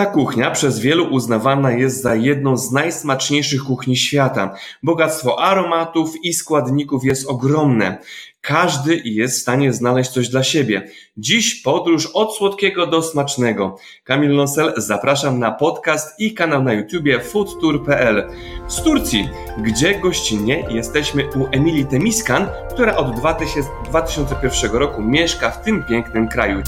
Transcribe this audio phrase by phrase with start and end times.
[0.00, 4.54] Ta kuchnia przez wielu uznawana jest za jedną z najsmaczniejszych kuchni świata.
[4.82, 7.98] Bogactwo aromatów i składników jest ogromne.
[8.40, 10.88] Każdy jest w stanie znaleźć coś dla siebie.
[11.16, 13.76] Dziś podróż od słodkiego do smacznego.
[14.04, 18.30] Kamil Nosel, zapraszam na podcast i kanał na YouTubie foodtour.pl.
[18.68, 19.28] Z Turcji,
[19.58, 26.62] gdzie gościnnie jesteśmy u Emilii Temiskan, która od 2001 roku mieszka w tym pięknym kraju.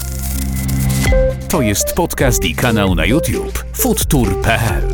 [1.53, 4.87] To jest podcast i kanał na YouTube foodtour.pl.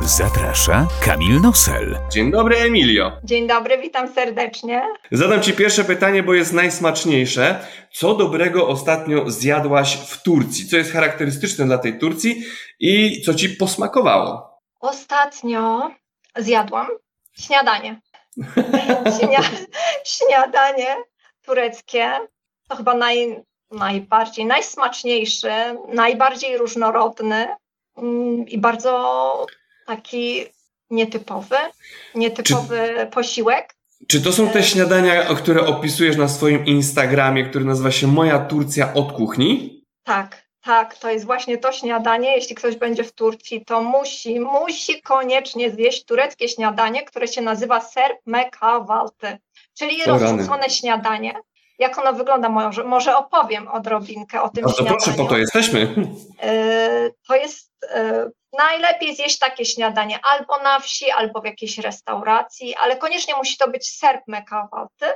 [0.00, 1.98] Zaprasza Kamil Nosel.
[2.10, 3.12] Dzień dobry, Emilio.
[3.24, 4.82] Dzień dobry, witam serdecznie.
[5.12, 7.66] Zadam Ci pierwsze pytanie, bo jest najsmaczniejsze.
[7.92, 10.68] Co dobrego ostatnio zjadłaś w Turcji?
[10.68, 12.44] Co jest charakterystyczne dla tej Turcji
[12.80, 14.58] i co Ci posmakowało?
[14.80, 15.90] Ostatnio
[16.36, 16.86] zjadłam
[17.38, 18.00] śniadanie.
[19.20, 19.40] Śnia
[20.04, 20.96] śniadanie
[21.46, 22.10] tureckie
[22.68, 25.52] to chyba naj, najbardziej, najsmaczniejszy,
[25.94, 27.46] najbardziej różnorodny
[27.96, 29.46] mm, i bardzo
[29.86, 30.44] taki
[30.90, 31.56] nietypowy,
[32.14, 33.06] nietypowy Czy...
[33.06, 33.74] posiłek.
[34.08, 38.94] Czy to są te śniadania, które opisujesz na swoim Instagramie, który nazywa się Moja Turcja
[38.94, 39.82] od kuchni?
[40.04, 42.34] Tak, tak, to jest właśnie to śniadanie.
[42.34, 47.80] Jeśli ktoś będzie w Turcji, to musi, musi koniecznie zjeść tureckie śniadanie, które się nazywa
[47.80, 49.38] serp mekavalty,
[49.78, 51.34] czyli rozrzucone śniadanie
[51.82, 54.98] jak ono wygląda, może, może opowiem odrobinkę o tym Bardzo śniadaniu.
[55.02, 55.94] proszę, po to jesteśmy.
[56.42, 62.74] E, to jest e, najlepiej zjeść takie śniadanie albo na wsi, albo w jakiejś restauracji,
[62.74, 65.06] ale koniecznie musi to być serp mekawaty,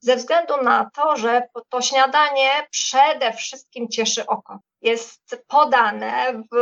[0.00, 4.58] ze względu na to, że to śniadanie przede wszystkim cieszy oko.
[4.82, 6.56] Jest podane w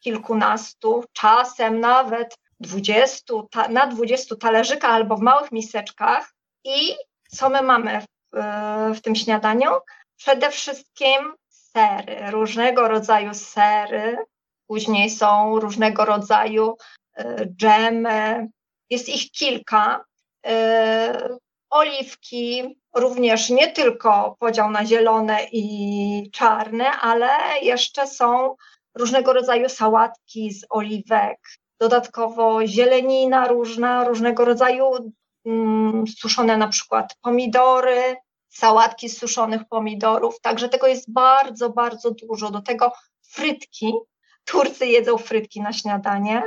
[0.00, 6.32] kilkunastu, czasem nawet dwudziestu, na dwudziestu talerzykach albo w małych miseczkach
[6.64, 6.94] i
[7.30, 8.04] co my mamy
[8.94, 9.70] w tym śniadaniu?
[10.16, 14.16] Przede wszystkim sery, różnego rodzaju sery,
[14.66, 16.76] później są różnego rodzaju
[17.16, 18.48] e, dżemy,
[18.90, 20.04] jest ich kilka.
[20.46, 21.36] E,
[21.70, 27.28] oliwki, również nie tylko podział na zielone i czarne, ale
[27.62, 28.56] jeszcze są
[28.94, 31.38] różnego rodzaju sałatki z oliwek,
[31.80, 35.12] dodatkowo zielenina różna, różnego rodzaju
[35.46, 38.16] mm, suszone na przykład pomidory,
[38.54, 42.50] sałatki z suszonych pomidorów, także tego jest bardzo, bardzo dużo.
[42.50, 42.92] Do tego
[43.22, 43.94] frytki.
[44.44, 46.42] Turcy jedzą frytki na śniadanie.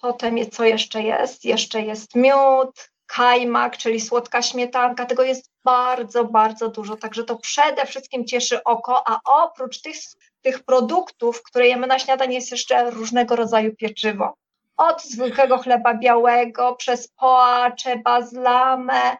[0.00, 1.44] Potem co jeszcze jest?
[1.44, 5.06] Jeszcze jest miód, kajmak, czyli słodka śmietanka.
[5.06, 6.96] Tego jest bardzo, bardzo dużo.
[6.96, 9.96] Także to przede wszystkim cieszy oko, a oprócz tych,
[10.42, 14.34] tych produktów, które jemy na śniadanie, jest jeszcze różnego rodzaju pieczywo
[14.88, 19.16] od zwykłego chleba białego, przez poacze, bazlamę.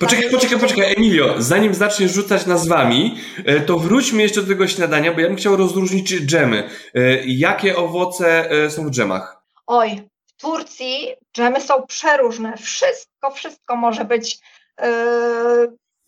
[0.00, 5.12] Poczekaj, poczekaj, poczekaj, Emilio, zanim zaczniesz rzucać nazwami, e, to wróćmy jeszcze do tego śniadania,
[5.12, 6.70] bo ja bym chciał rozróżnić dżemy.
[6.94, 9.42] E, jakie owoce e, są w dżemach?
[9.66, 12.56] Oj, w Turcji dżemy są przeróżne.
[12.56, 14.38] Wszystko, wszystko może być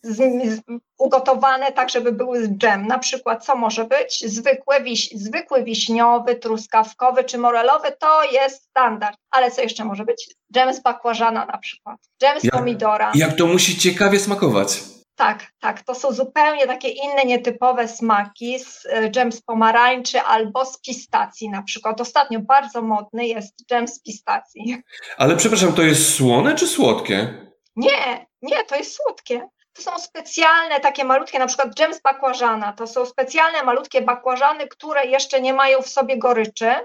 [0.03, 0.17] z,
[0.55, 0.61] z,
[0.97, 2.87] ugotowane tak, żeby były dżem.
[2.87, 4.23] Na przykład co może być?
[4.25, 9.17] Zwykłe wiś, zwykły wiśniowy, truskawkowy czy morelowy to jest standard.
[9.31, 10.35] Ale co jeszcze może być?
[10.53, 11.97] Dżem z bakłażana na przykład.
[12.21, 13.11] Dżem z jak, pomidora.
[13.15, 14.83] Jak to musi ciekawie smakować.
[15.15, 15.83] Tak, tak.
[15.83, 18.57] To są zupełnie takie inne, nietypowe smaki.
[18.89, 22.01] E, dżem z pomarańczy albo z pistacji na przykład.
[22.01, 24.77] Ostatnio bardzo modny jest dżem z pistacji.
[25.17, 27.33] Ale przepraszam, to jest słone czy słodkie?
[27.75, 29.47] Nie, nie, to jest słodkie.
[29.79, 32.73] To są specjalne takie malutkie, na przykład dżem z bakłażana.
[32.73, 36.75] To są specjalne malutkie bakłażany, które jeszcze nie mają w sobie goryczy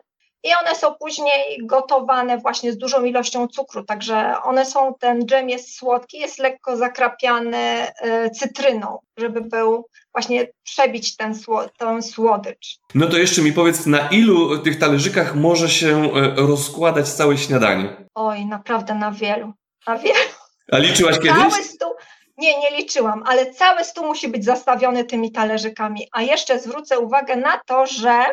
[0.45, 5.49] i one są później gotowane właśnie z dużą ilością cukru, także one są, ten dżem
[5.49, 11.35] jest słodki, jest lekko zakrapiany e, cytryną, żeby był właśnie przebić ten,
[11.79, 12.79] ten słodycz.
[12.95, 17.97] No to jeszcze mi powiedz, na ilu tych talerzykach może się e, rozkładać całe śniadanie?
[18.15, 19.53] Oj, naprawdę na wielu,
[19.87, 20.31] na wielu.
[20.73, 21.53] A liczyłaś kiedyś?
[21.53, 21.95] Cały stół,
[22.37, 26.09] nie, nie liczyłam, ale cały stół musi być zastawiony tymi talerzykami.
[26.13, 28.25] A jeszcze zwrócę uwagę na to, że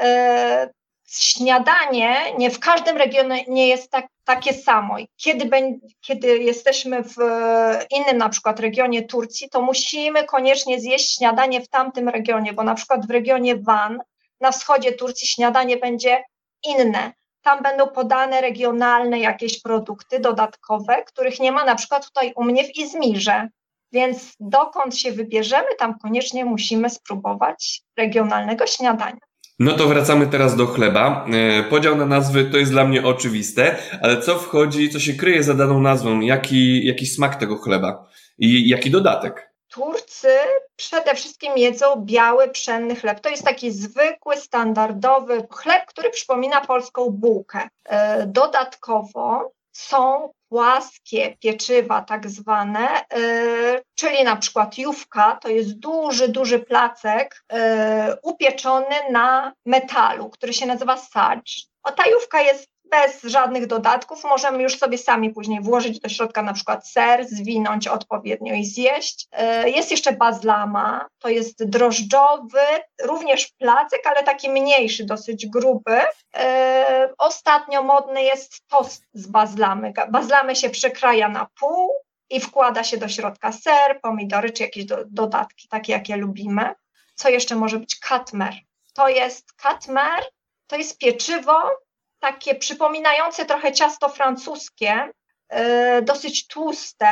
[0.00, 0.70] e,
[1.08, 4.96] śniadanie nie w każdym regionie nie jest tak, takie samo.
[5.16, 5.50] Kiedy,
[6.00, 7.16] kiedy jesteśmy w
[7.90, 12.74] innym na przykład regionie Turcji, to musimy koniecznie zjeść śniadanie w tamtym regionie, bo na
[12.74, 13.98] przykład w regionie Van
[14.40, 16.24] na wschodzie Turcji śniadanie będzie
[16.64, 17.12] inne
[17.42, 22.64] tam będą podane regionalne jakieś produkty dodatkowe, których nie ma na przykład tutaj u mnie
[22.64, 23.48] w Izmirze.
[23.92, 29.20] Więc dokąd się wybierzemy, tam koniecznie musimy spróbować regionalnego śniadania.
[29.58, 31.26] No to wracamy teraz do chleba.
[31.32, 35.42] E, podział na nazwy to jest dla mnie oczywiste, ale co wchodzi, co się kryje
[35.42, 36.20] za daną nazwą?
[36.20, 38.08] Jaki, jaki smak tego chleba?
[38.38, 39.51] I jaki dodatek?
[39.72, 40.38] Turcy
[40.76, 43.20] przede wszystkim jedzą biały, pszenny chleb.
[43.20, 47.68] To jest taki zwykły, standardowy chleb, który przypomina polską bułkę.
[47.84, 56.28] E, dodatkowo są płaskie pieczywa, tak zwane, e, czyli na przykład jówka, to jest duży,
[56.28, 61.66] duży placek e, upieczony na metalu, który się nazywa sadż.
[61.82, 64.24] O, ta jówka jest bez żadnych dodatków.
[64.24, 69.28] Możemy już sobie sami później włożyć do środka na przykład ser, zwinąć odpowiednio i zjeść.
[69.32, 72.60] E, jest jeszcze bazlama, to jest drożdżowy,
[73.04, 76.00] również placek, ale taki mniejszy, dosyć gruby.
[76.36, 79.92] E, ostatnio modny jest tost z bazlamy.
[80.10, 81.90] Bazlamy się przekraja na pół
[82.30, 86.74] i wkłada się do środka ser, pomidory czy jakieś do, dodatki, takie jakie lubimy.
[87.14, 88.54] Co jeszcze może być katmer?
[88.94, 90.24] To jest katmer,
[90.66, 91.52] to jest pieczywo
[92.22, 95.10] takie przypominające trochę ciasto francuskie,
[95.48, 97.06] e, dosyć tłuste,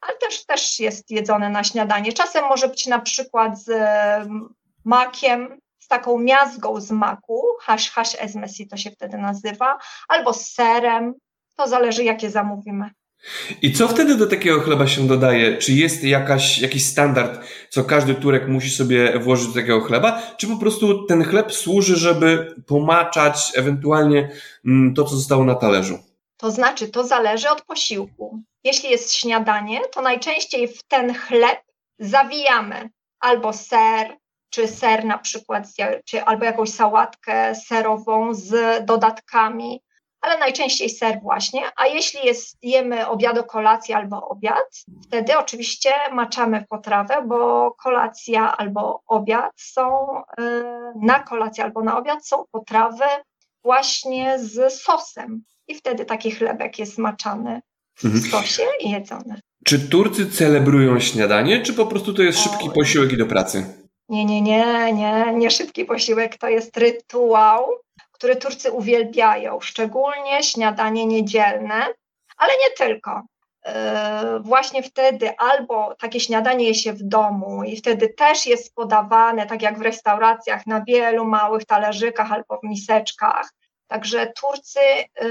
[0.00, 2.12] ale też, też jest jedzone na śniadanie.
[2.12, 3.70] Czasem może być na przykład z
[4.84, 9.78] makiem, z taką miazgą z maku, hash hash esmesi to się wtedy nazywa,
[10.08, 11.14] albo z serem,
[11.56, 12.90] to zależy jakie zamówimy.
[13.62, 15.58] I co wtedy do takiego chleba się dodaje?
[15.58, 17.40] Czy jest jakaś, jakiś standard,
[17.70, 20.22] co każdy Turek musi sobie włożyć do takiego chleba?
[20.36, 24.30] Czy po prostu ten chleb służy, żeby pomaczać ewentualnie
[24.66, 25.98] mm, to, co zostało na talerzu?
[26.36, 28.42] To znaczy, to zależy od posiłku.
[28.64, 31.58] Jeśli jest śniadanie, to najczęściej w ten chleb
[31.98, 32.90] zawijamy
[33.20, 34.16] albo ser,
[34.50, 35.66] czy ser na przykład,
[36.04, 39.80] czy albo jakąś sałatkę serową z dodatkami,
[40.24, 46.64] ale najczęściej ser właśnie, a jeśli jest, jemy obiad, kolację albo obiad, wtedy oczywiście maczamy
[46.68, 50.06] potrawę, bo kolacja albo obiad są,
[50.40, 50.64] y,
[51.02, 53.04] na kolację albo na obiad są potrawy
[53.64, 57.60] właśnie z sosem i wtedy taki chlebek jest maczany
[57.98, 58.22] w mhm.
[58.22, 59.40] sosie i jedzony.
[59.64, 63.84] Czy Turcy celebrują śniadanie, czy po prostu to jest szybki posiłek i do pracy?
[64.08, 67.66] Nie, nie, nie, nie, nie szybki posiłek, to jest rytuał,
[68.14, 71.86] który Turcy uwielbiają, szczególnie śniadanie niedzielne,
[72.36, 73.22] ale nie tylko.
[73.64, 79.46] E, właśnie wtedy albo takie śniadanie je się w domu i wtedy też jest podawane,
[79.46, 83.50] tak jak w restauracjach, na wielu małych talerzykach albo w miseczkach.
[83.86, 85.26] Także Turcy, e,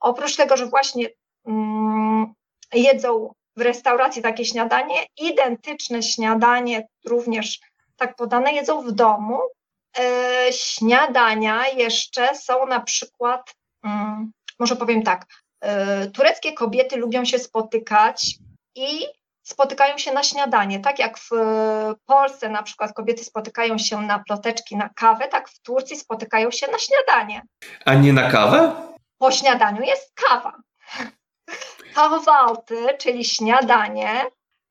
[0.00, 1.08] oprócz tego, że właśnie
[1.46, 2.34] mm,
[2.72, 7.60] jedzą w restauracji takie śniadanie, identyczne śniadanie również
[7.96, 9.38] tak podane jedzą w domu,
[10.50, 13.54] śniadania jeszcze są na przykład,
[13.84, 15.26] mm, może powiem tak,
[15.60, 18.34] e, tureckie kobiety lubią się spotykać
[18.74, 19.06] i
[19.42, 20.80] spotykają się na śniadanie.
[20.80, 21.30] Tak jak w
[22.06, 26.66] Polsce na przykład kobiety spotykają się na ploteczki, na kawę, tak w Turcji spotykają się
[26.66, 27.42] na śniadanie.
[27.84, 28.72] A nie na kawę?
[29.18, 30.56] Po śniadaniu jest kawa.
[31.94, 34.24] Kahvalty, czyli śniadanie,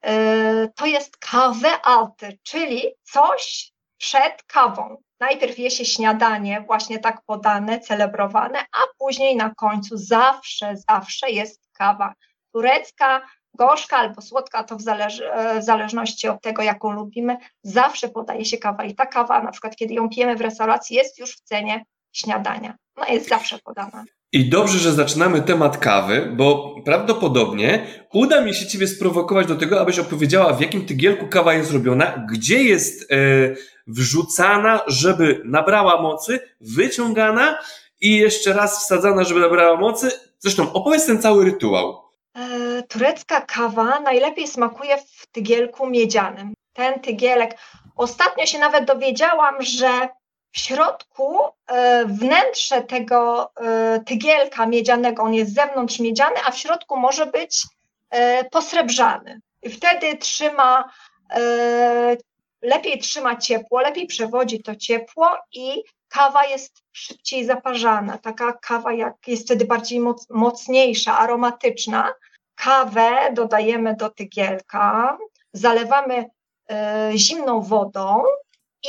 [0.05, 4.97] e, to jest kawę alty, czyli coś przed kawą.
[5.19, 11.61] Najpierw je się śniadanie, właśnie tak podane, celebrowane, a później na końcu zawsze, zawsze jest
[11.73, 12.13] kawa
[12.53, 13.21] turecka,
[13.57, 18.57] gorzka albo słodka, to w, e, w, zależności od tego, jaką lubimy, zawsze podaje się
[18.57, 18.83] kawa.
[18.83, 22.75] I ta kawa, na przykład, kiedy ją pijemy w restauracji, jest już w cenie śniadania.
[22.97, 24.05] No jest zawsze podana.
[24.31, 29.81] I dobrze, że zaczynamy temat kawy, bo prawdopodobnie uda mi się Ciebie sprowokować do tego,
[29.81, 33.15] abyś opowiedziała, w jakim tygielku kawa jest robiona, gdzie jest e,
[33.87, 37.59] wrzucana, żeby nabrała mocy, wyciągana
[38.01, 40.11] i jeszcze raz wsadzana, żeby nabrała mocy.
[40.39, 42.01] Zresztą opowiedz ten cały rytuał.
[42.35, 46.53] E, turecka kawa najlepiej smakuje w tygielku miedzianym.
[46.73, 47.57] Ten tygielek,
[47.95, 50.09] ostatnio się nawet dowiedziałam, że
[50.51, 56.57] w środku e, wnętrze tego e, tygielka miedzianego, on jest z zewnątrz miedziany, a w
[56.57, 57.63] środku może być
[58.51, 59.39] posrebrzany.
[59.63, 60.89] I wtedy trzyma,
[62.61, 68.17] lepiej trzyma ciepło, lepiej przewodzi to ciepło i kawa jest szybciej zaparzana.
[68.17, 72.13] Taka kawa jak jest wtedy bardziej moc, mocniejsza, aromatyczna.
[72.55, 75.17] Kawę dodajemy do tygielka,
[75.53, 76.29] zalewamy
[77.15, 78.23] zimną wodą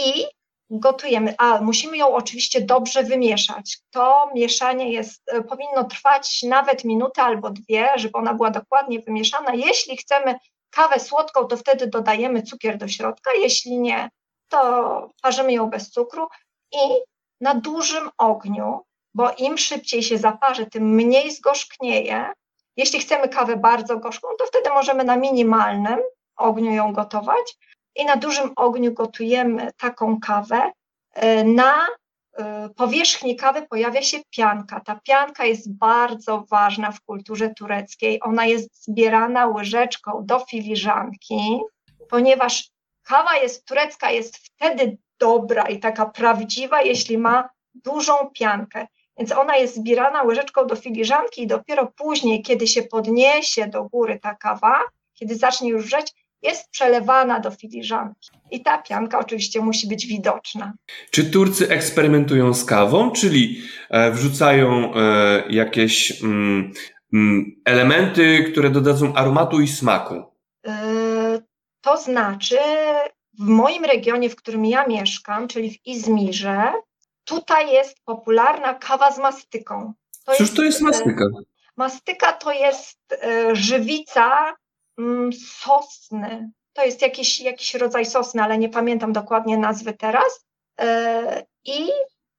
[0.04, 0.26] i
[0.70, 3.78] gotujemy, a musimy ją oczywiście dobrze wymieszać.
[3.90, 9.54] To mieszanie jest, e, powinno trwać nawet minutę albo dwie, żeby ona była dokładnie wymieszana.
[9.54, 10.34] Jeśli chcemy
[10.76, 14.10] kawę słodką, to wtedy dodajemy cukier do środka, jeśli nie,
[14.48, 16.28] to parzymy ją bez cukru
[16.72, 16.78] i
[17.40, 18.80] na dużym ogniu,
[19.14, 22.32] bo im szybciej się zaparzy, tym mniej zgorzknieje.
[22.76, 25.98] Jeśli chcemy kawę bardzo gorzką, to wtedy możemy na minimalnym
[26.36, 27.56] ogniu ją gotować,
[27.96, 30.72] i na dużym ogniu gotujemy taką kawę.
[31.14, 31.86] E, na
[32.76, 34.80] powierzchni kawy pojawia się pianka.
[34.80, 38.20] Ta pianka jest bardzo ważna w kulturze tureckiej.
[38.22, 41.60] Ona jest zbierana łyżeczką do filiżanki
[42.10, 42.70] ponieważ
[43.02, 48.86] kawa jest turecka, jest wtedy dobra i taka prawdziwa, jeśli ma dużą piankę.
[49.18, 54.18] Więc ona jest zbierana łyżeczką do filiżanki i dopiero później, kiedy się podniesie do góry
[54.22, 54.80] ta kawa,
[55.14, 58.30] kiedy zacznie już wrzeć, jest przelewana do filiżanki.
[58.50, 60.72] I ta pianka oczywiście musi być widoczna.
[61.10, 66.72] Czy Turcy eksperymentują z kawą, czyli e, wrzucają e, jakieś mm,
[67.12, 70.14] mm, elementy, które dodadzą aromatu i smaku?
[70.66, 71.42] E,
[71.80, 72.58] to znaczy,
[73.38, 76.72] w moim regionie, w którym ja mieszkam, czyli w Izmirze,
[77.24, 79.92] tutaj jest popularna kawa z mastyką.
[80.24, 81.24] To Cóż jest, to jest mastyka?
[81.76, 82.98] Mastyka to jest
[83.52, 84.56] żywica
[85.58, 86.50] sosny.
[86.72, 90.46] To jest jakiś, jakiś rodzaj sosny, ale nie pamiętam dokładnie nazwy teraz.
[90.80, 91.90] E, I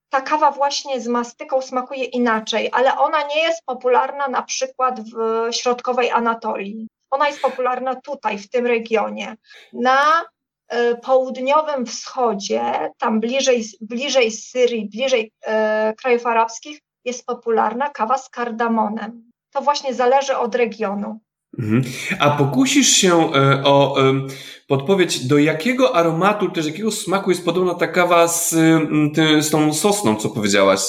[0.09, 5.47] ta kawa właśnie z mastyką smakuje inaczej, ale ona nie jest popularna na przykład w
[5.51, 6.87] środkowej Anatolii.
[7.09, 9.35] Ona jest popularna tutaj, w tym regionie.
[9.73, 10.25] Na
[10.67, 18.29] e, południowym wschodzie, tam bliżej, bliżej Syrii, bliżej e, krajów arabskich, jest popularna kawa z
[18.29, 19.31] kardamonem.
[19.53, 21.19] To właśnie zależy od regionu.
[21.59, 21.83] Mhm.
[22.19, 23.95] A pokusisz się e, o
[24.67, 28.49] podpowiedź, do jakiego aromatu, też jakiego smaku jest podobna ta kawa z,
[29.39, 30.81] z tą sosną, co powiedziałaś?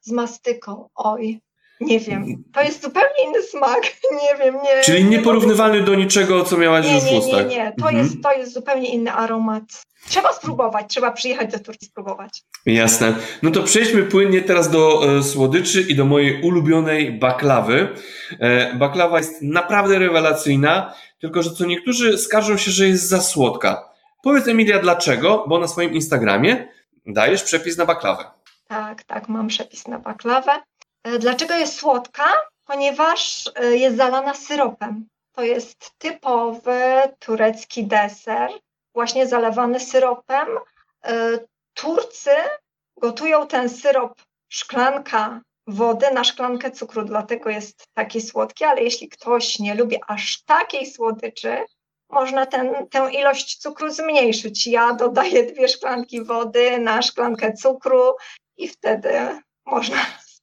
[0.00, 1.40] Z mastyką, oj.
[1.80, 2.44] Nie wiem.
[2.54, 3.82] To jest zupełnie inny smak.
[4.22, 4.82] Nie wiem, nie.
[4.84, 7.48] Czyli nieporównywalny do niczego, co miałaś nie, już w ustach.
[7.48, 7.72] Nie, nie, nie.
[7.78, 7.96] To, mhm.
[7.96, 9.62] jest, to jest zupełnie inny aromat.
[10.08, 12.42] Trzeba spróbować, trzeba przyjechać do Turcji spróbować.
[12.66, 13.14] Jasne.
[13.42, 17.88] No to przejdźmy płynnie teraz do e, słodyczy i do mojej ulubionej baklawy.
[18.40, 23.88] E, baklawa jest naprawdę rewelacyjna, tylko że co niektórzy skarżą się, że jest za słodka.
[24.22, 26.68] Powiedz Emilia dlaczego, bo na swoim Instagramie
[27.06, 28.24] dajesz przepis na baklawę.
[28.68, 30.52] Tak, tak, mam przepis na baklawę.
[31.06, 32.24] E, dlaczego jest słodka?
[32.64, 35.08] Ponieważ e, jest zalana syropem.
[35.32, 36.80] To jest typowy
[37.18, 38.50] turecki deser,
[38.94, 40.48] właśnie zalewany syropem.
[41.04, 41.38] E,
[41.74, 42.30] Turcy
[42.96, 49.58] gotują ten syrop szklanka wody na szklankę cukru, dlatego jest taki słodki, ale jeśli ktoś
[49.58, 51.64] nie lubi aż takiej słodyczy,
[52.10, 54.66] można ten, tę ilość cukru zmniejszyć.
[54.66, 58.16] Ja dodaję dwie szklanki wody na szklankę cukru
[58.56, 59.96] i wtedy można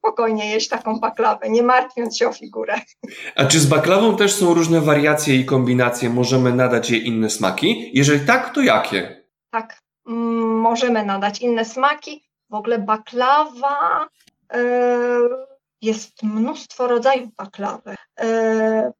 [0.04, 2.76] spokojnie jeść taką baklawę, nie martwiąc się o figurę.
[3.36, 6.10] A czy z baklawą też są różne wariacje i kombinacje?
[6.10, 7.92] Możemy nadać jej inne smaki?
[7.94, 9.24] Jeżeli tak, to jakie?
[9.50, 12.24] Tak, mm, możemy nadać inne smaki.
[12.50, 14.08] W ogóle baklawa
[14.54, 14.60] yy,
[15.82, 17.96] jest mnóstwo rodzajów baklawy.
[18.20, 18.28] Yy,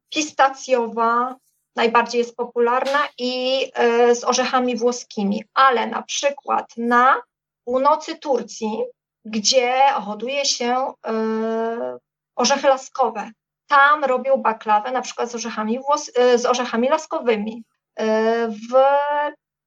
[0.10, 1.36] pistacjowa
[1.76, 7.22] najbardziej jest popularna i yy, z orzechami włoskimi, ale na przykład na
[7.66, 8.84] północy Turcji
[9.26, 11.98] gdzie hoduje się e,
[12.36, 13.32] orzechy laskowe.
[13.68, 15.80] Tam robią baklawę na przykład z orzechami,
[16.16, 17.64] e, z orzechami laskowymi.
[17.96, 18.74] E, w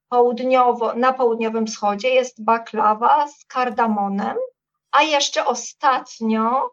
[0.09, 4.37] południowo, na południowym wschodzie jest baklawa z kardamonem,
[4.93, 6.71] a jeszcze ostatnio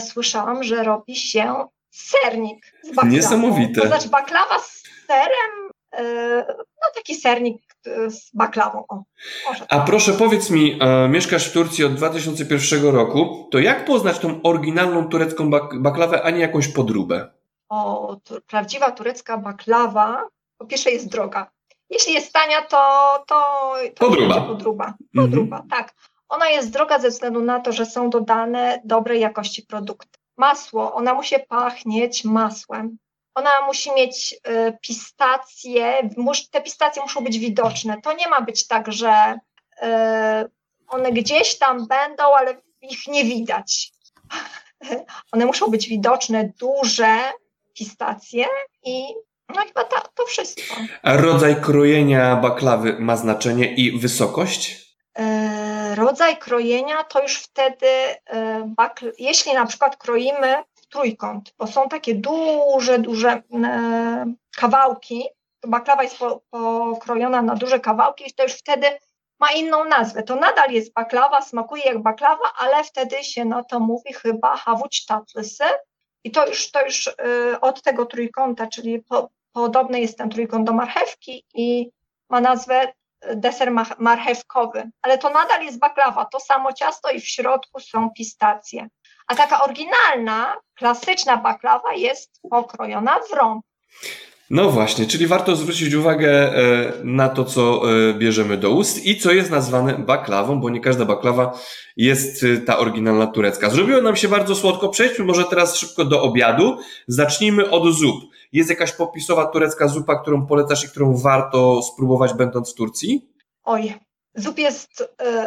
[0.00, 3.16] słyszałam, że robi się sernik z baklawą.
[3.16, 3.80] Niesamowite.
[3.80, 5.70] To znaczy baklawa z serem,
[6.54, 7.67] no taki sernik
[8.08, 8.84] z baklawą.
[8.88, 9.04] O,
[9.68, 14.42] A proszę powiedz mi, e, mieszkasz w Turcji od 2001 roku, to jak poznać tą
[14.42, 17.30] oryginalną turecką bak baklawę, a nie jakąś podróbę?
[17.68, 18.16] O,
[18.46, 20.28] prawdziwa turecka baklawa,
[20.58, 21.50] po pierwsze jest droga.
[21.90, 22.78] Jeśli jest tania, to,
[23.26, 24.40] to, to podruba.
[24.40, 24.94] podruba.
[25.16, 25.70] Podruba, mhm.
[25.70, 25.94] tak.
[26.28, 30.18] Ona jest droga ze względu na to, że są dodane dobrej jakości produkty.
[30.36, 32.98] Masło, ona musi pachnieć masłem.
[33.38, 36.10] Ona musi mieć y, pistacje,
[36.50, 38.00] te pistacje muszą być widoczne.
[38.02, 39.38] To nie ma być tak, że
[39.82, 39.86] y,
[40.88, 43.92] one gdzieś tam będą, ale ich nie widać.
[45.32, 47.18] One muszą być widoczne, duże
[47.74, 48.46] pistacje
[48.84, 49.14] i
[49.48, 50.74] no chyba to, to wszystko.
[51.02, 54.94] A rodzaj krojenia baklawy ma znaczenie i wysokość?
[55.18, 57.86] Y, rodzaj krojenia to już wtedy,
[58.66, 65.24] bakl, jeśli na przykład kroimy trójkąt, bo są takie duże, duże e, kawałki.
[65.66, 66.18] Baklawa jest
[66.50, 68.86] pokrojona na duże kawałki i to już wtedy
[69.40, 70.22] ma inną nazwę.
[70.22, 75.06] To nadal jest baklawa, smakuje jak baklawa, ale wtedy się na to mówi chyba hawuć
[75.06, 75.64] tatlysy.
[76.24, 77.12] I to już, to już e,
[77.60, 81.90] od tego trójkąta, czyli po, podobny jest ten trójkąt do marchewki i
[82.30, 82.92] ma nazwę
[83.36, 88.88] deser marchewkowy, ale to nadal jest baklawa, to samo ciasto i w środku są pistacje.
[89.28, 93.64] A taka oryginalna, klasyczna baklawa jest pokrojona w rąb.
[94.50, 99.20] No właśnie, czyli warto zwrócić uwagę e, na to, co e, bierzemy do ust i
[99.20, 101.58] co jest nazwane baklawą, bo nie każda baklawa
[101.96, 103.70] jest e, ta oryginalna turecka.
[103.70, 104.88] Zrobiło nam się bardzo słodko.
[104.88, 106.78] Przejdźmy może teraz szybko do obiadu.
[107.06, 108.14] Zacznijmy od zup.
[108.52, 113.28] Jest jakaś popisowa turecka zupa, którą polecasz i którą warto spróbować będąc w Turcji?
[113.64, 113.94] Oj,
[114.34, 115.04] zup jest y,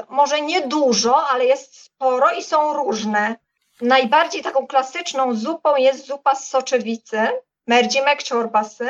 [0.10, 3.36] może niedużo, ale jest sporo i są różne.
[3.82, 7.18] Najbardziej taką klasyczną zupą jest zupa z soczewicy,
[7.68, 8.90] mercimek ciorbasy.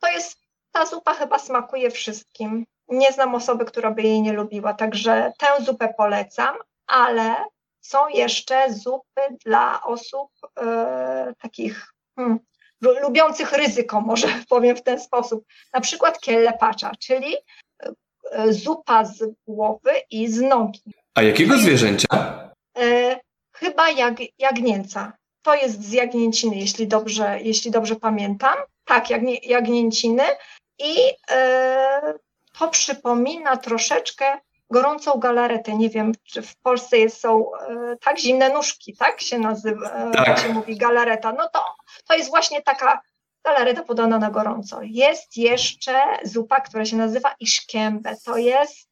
[0.00, 0.38] To jest,
[0.72, 2.66] ta zupa chyba smakuje wszystkim.
[2.88, 7.34] Nie znam osoby, która by jej nie lubiła, także tę zupę polecam, ale
[7.80, 12.38] są jeszcze zupy dla osób e, takich hmm,
[13.02, 15.44] lubiących ryzyko, może powiem w ten sposób.
[15.74, 17.34] Na przykład kelle pacza, czyli
[18.32, 20.92] e, zupa z głowy i z nogi.
[21.14, 22.06] A jakiego zwierzęcia?
[22.78, 23.20] E,
[23.58, 25.12] chyba jak, jagnięca.
[25.42, 28.54] To jest z jagnięciny, jeśli dobrze, jeśli dobrze pamiętam.
[28.84, 30.22] Tak, jagnię, jagnięciny.
[30.78, 30.96] I
[31.30, 32.14] e,
[32.58, 34.38] to przypomina troszeczkę
[34.70, 35.74] gorącą galaretę.
[35.74, 40.10] Nie wiem, czy w Polsce jest, są e, tak zimne nóżki, tak się nazywa, e,
[40.10, 40.38] tak.
[40.38, 41.32] się mówi galareta.
[41.32, 41.64] No to,
[42.08, 43.00] to jest właśnie taka
[43.44, 44.80] galareta podana na gorąco.
[44.82, 48.16] Jest jeszcze zupa, która się nazywa iszkembe.
[48.24, 48.88] To jest,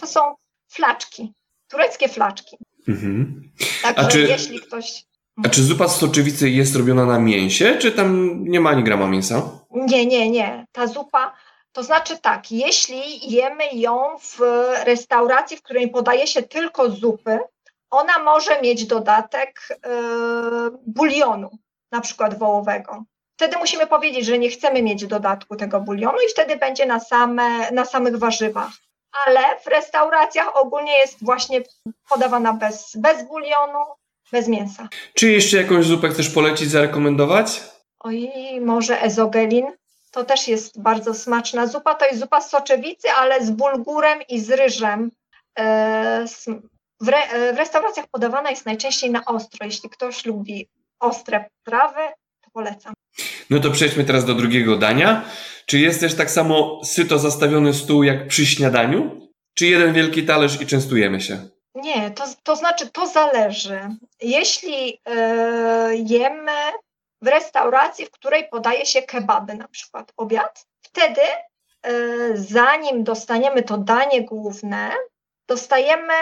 [0.00, 0.34] to są
[0.68, 1.32] flaczki,
[1.68, 2.58] tureckie flaczki.
[2.88, 3.42] Mhm.
[3.82, 5.04] Także a czy, jeśli ktoś...
[5.44, 9.06] A czy zupa z soczewicy jest robiona na mięsie, czy tam nie ma ani grama
[9.06, 9.42] mięsa?
[9.70, 10.66] Nie, nie, nie.
[10.72, 11.34] Ta zupa,
[11.72, 14.40] to znaczy tak, jeśli jemy ją w
[14.84, 17.38] restauracji, w której podaje się tylko zupy,
[17.90, 21.50] ona może mieć dodatek yy, bulionu,
[21.92, 23.04] na przykład wołowego.
[23.36, 27.70] Wtedy musimy powiedzieć, że nie chcemy mieć dodatku tego bulionu i wtedy będzie na, same,
[27.70, 28.70] na samych warzywach
[29.26, 31.62] ale w restauracjach ogólnie jest właśnie
[32.08, 33.84] podawana bez, bez bulionu,
[34.32, 34.88] bez mięsa.
[35.14, 37.60] Czy jeszcze jakąś zupę chcesz polecić, zarekomendować?
[38.00, 39.66] Oj, może ezogelin.
[40.10, 41.94] To też jest bardzo smaczna zupa.
[41.94, 45.10] To jest zupa z soczewicy, ale z bulgurem i z ryżem.
[45.58, 46.24] E,
[47.00, 49.66] w, re, e, w restauracjach podawana jest najczęściej na ostro.
[49.66, 50.68] Jeśli ktoś lubi
[51.00, 52.00] ostre trawy,
[52.52, 52.94] polecam.
[53.50, 55.24] No to przejdźmy teraz do drugiego dania.
[55.66, 59.28] Czy jest też tak samo syto zastawiony stół jak przy śniadaniu?
[59.54, 61.48] Czy jeden wielki talerz i częstujemy się?
[61.74, 63.80] Nie, to, to znaczy to zależy.
[64.20, 66.72] Jeśli yy, jemy
[67.22, 71.20] w restauracji, w której podaje się kebaby, na przykład obiad, wtedy
[71.86, 74.90] yy, zanim dostaniemy to danie główne,
[75.48, 76.14] dostajemy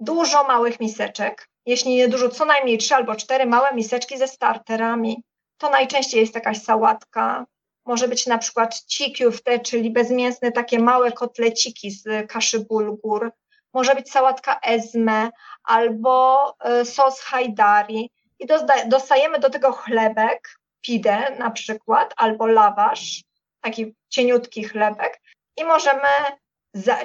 [0.00, 1.48] dużo małych miseczek.
[1.66, 5.22] Jeśli nie dużo, co najmniej trzy albo cztery małe miseczki ze starterami.
[5.58, 7.46] To najczęściej jest jakaś sałatka,
[7.88, 13.32] może być na przykład cikiufte, czyli bezmięsne takie małe kotleciki z kaszy bulgur.
[13.74, 15.30] Może być sałatka ezme
[15.64, 18.10] albo e, sos hajdari.
[18.38, 18.46] I
[18.86, 23.22] dostajemy do tego chlebek, pide na przykład, albo lawasz,
[23.60, 25.20] taki cieniutki chlebek.
[25.56, 26.08] I możemy,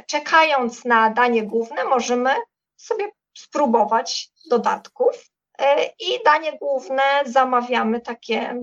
[0.08, 2.30] czekając na danie główne, możemy
[2.78, 5.33] sobie spróbować dodatków.
[5.60, 8.56] E, I danie główne zamawiamy takie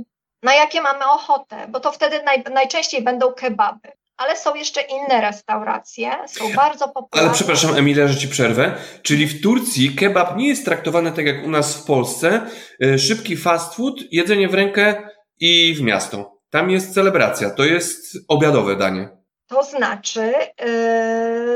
[0.42, 3.88] na jakie mamy ochotę, bo to wtedy naj, najczęściej będą kebaby.
[4.16, 7.28] Ale są jeszcze inne restauracje, są bardzo popularne.
[7.28, 8.76] Ale przepraszam, Emilia, że ci przerwę.
[9.02, 12.46] Czyli w Turcji kebab nie jest traktowany tak jak u nas w Polsce.
[12.82, 15.08] E, szybki fast food, jedzenie w rękę
[15.40, 16.40] i w miasto.
[16.50, 19.08] Tam jest celebracja, to jest obiadowe danie.
[19.46, 20.32] To znaczy,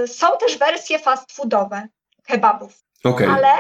[0.00, 1.88] yy, są też wersje fast foodowe
[2.26, 2.84] kebabów.
[3.04, 3.28] Okay.
[3.30, 3.52] Ale,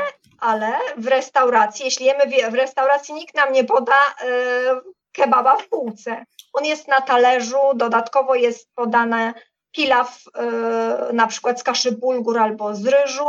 [0.44, 4.80] ale w restauracji, jeśli jemy w restauracji, nikt nam nie poda yy,
[5.12, 6.24] kebaba w półce.
[6.52, 9.34] On jest na talerzu, dodatkowo jest podane
[9.72, 13.26] pilaw yy, na przykład z kaszy bulgur albo z ryżu,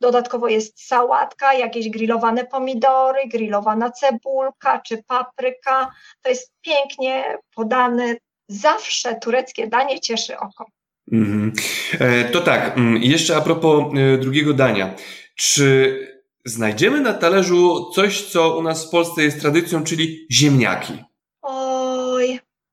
[0.00, 5.92] dodatkowo jest sałatka, jakieś grillowane pomidory, grillowana cebulka czy papryka.
[6.22, 8.14] To jest pięknie podane.
[8.48, 10.66] Zawsze tureckie danie cieszy oko.
[11.12, 12.30] Mm -hmm.
[12.32, 14.94] To tak, mm, jeszcze a propos e, drugiego dania.
[15.34, 21.04] Czy znajdziemy na talerzu coś, co u nas w Polsce jest tradycją, czyli ziemniaki?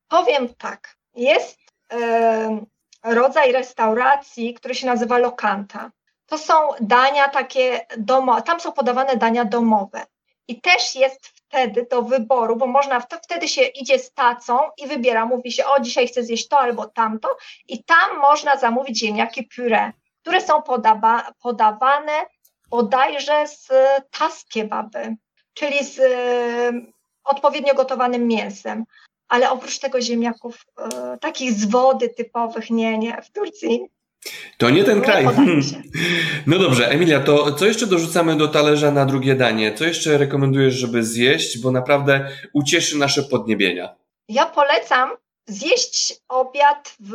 [0.07, 1.59] Powiem tak, jest
[1.93, 2.65] e,
[3.03, 5.91] rodzaj restauracji, który się nazywa lokanta.
[6.25, 10.05] To są dania takie domowe, tam są podawane dania domowe.
[10.47, 15.25] I też jest wtedy do wyboru, bo można wtedy się idzie z tacą i wybiera,
[15.25, 19.91] mówi się, o dzisiaj chcę zjeść to albo tamto, i tam można zamówić ziemniaki puree,
[20.21, 22.25] które są podawa podawane
[22.69, 23.67] bodajże z
[24.11, 25.15] tas kebaby,
[25.53, 26.71] czyli z e,
[27.23, 28.85] odpowiednio gotowanym mięsem
[29.27, 33.85] ale oprócz tego ziemniaków e, takich z wody typowych, nie, nie, w Turcji.
[34.57, 35.25] To nie ten nie kraj.
[36.47, 39.73] No dobrze, Emilia, to co jeszcze dorzucamy do talerza na drugie danie?
[39.73, 43.95] Co jeszcze rekomendujesz, żeby zjeść, bo naprawdę ucieszy nasze podniebienia?
[44.29, 45.09] Ja polecam
[45.47, 47.13] zjeść obiad w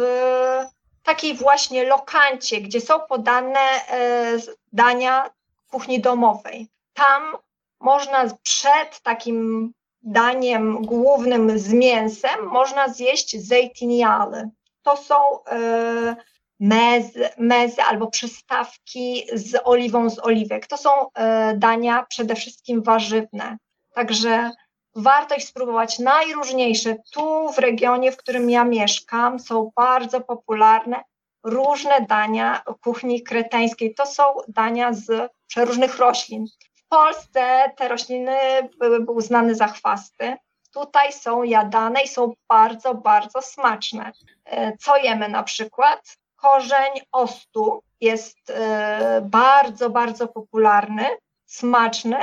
[1.03, 4.39] takiej właśnie lokancie, gdzie są podane e,
[4.73, 5.31] dania
[5.71, 6.69] kuchni domowej.
[6.95, 7.37] Tam
[7.81, 14.51] można przed takim daniem głównym z mięsem, można zjeść zejtinialy.
[14.83, 16.17] To są e,
[16.61, 20.67] mezy, mezy albo przystawki z oliwą z oliwek.
[20.67, 23.57] To są e, dania przede wszystkim warzywne.
[23.95, 24.51] Także
[24.95, 25.99] warto ich spróbować.
[25.99, 31.05] Najróżniejsze tu w regionie, w którym ja mieszkam, są bardzo popularne
[31.45, 33.95] różne dania kuchni kreteńskiej.
[33.95, 36.45] To są dania z przeróżnych roślin.
[36.75, 38.37] W Polsce te rośliny
[38.79, 40.37] były, uznane za chwasty.
[40.75, 44.13] Tutaj są jadane i są bardzo, bardzo smaczne.
[44.45, 46.17] E, co jemy na przykład?
[46.37, 51.07] Korzeń ostu jest e, bardzo, bardzo popularny,
[51.47, 52.17] smaczny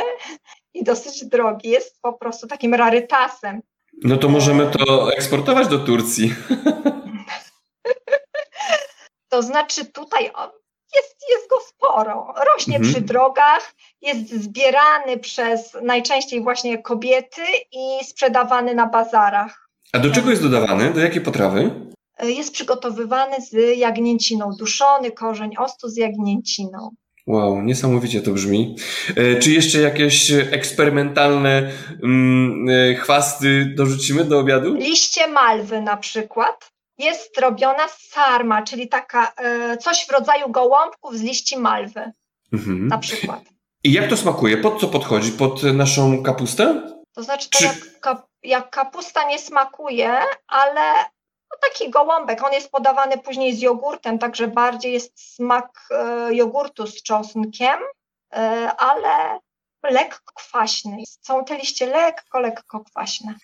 [0.74, 1.70] i dosyć drogi.
[1.70, 3.62] Jest po prostu takim rarytasem.
[4.04, 6.34] No to możemy to eksportować do Turcji.
[9.30, 10.32] To znaczy tutaj
[10.96, 12.34] jest, jest go sporo.
[12.54, 12.94] Rośnie mhm.
[12.94, 19.70] przy drogach, jest zbierany przez najczęściej właśnie kobiety i sprzedawany na bazarach.
[19.94, 20.94] A do czego jest dodawany?
[20.94, 21.72] Do jakiej potrawy?
[22.24, 26.90] Jest przygotowywany z jagnięciną, duszony korzeń ostu z jagnięciną.
[27.28, 28.76] Wow, niesamowicie to brzmi.
[29.16, 31.72] E, czy jeszcze jakieś eksperymentalne
[32.04, 34.74] mm, e, chwasty dorzucimy do obiadu?
[34.74, 41.22] Liście malwy na przykład jest robiona sarma, czyli taka e, coś w rodzaju gołąbków z
[41.22, 42.12] liści malwy
[42.54, 42.88] mhm.
[42.88, 43.42] na przykład.
[43.84, 44.58] I jak to smakuje?
[44.58, 45.32] Pod co podchodzi?
[45.32, 46.82] Pod naszą kapustę?
[47.16, 47.66] To znaczy, to Czy...
[47.66, 47.78] jak,
[48.44, 50.12] jak kapusta nie smakuje,
[50.48, 50.94] ale
[51.52, 56.88] no taki gołąbek, on jest podawany później z jogurtem, także bardziej jest smak e, jogurtu
[56.88, 57.80] z czosnkiem,
[58.34, 59.40] e, ale
[59.84, 60.98] lekko kwaśny.
[61.22, 63.36] Są te liście lekko, lekko kwaśne.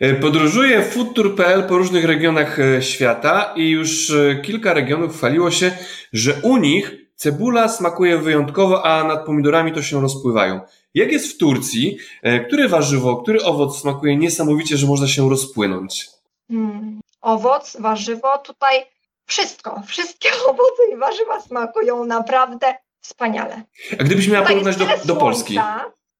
[0.00, 5.76] E, podróżuję foodtour.pl po różnych regionach e, świata i już e, kilka regionów chwaliło się,
[6.12, 10.60] że u nich cebula smakuje wyjątkowo, a nad pomidorami to się rozpływają.
[10.94, 11.98] Jak jest w Turcji?
[12.46, 16.08] Które warzywo, który owoc smakuje niesamowicie, że można się rozpłynąć?
[16.48, 17.00] Hmm.
[17.20, 18.86] Owoc, warzywo, tutaj
[19.26, 23.62] wszystko, wszystkie owoce i warzywa smakują naprawdę Wspaniale.
[24.00, 25.58] A gdybyś miała porównać do, do Polski?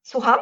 [0.03, 0.39] Słucham?